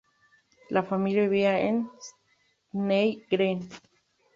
La 0.71 0.81
familia 0.81 1.21
vivía 1.27 1.59
en 1.61 1.87
Stepney 2.71 3.23
Green. 3.29 3.69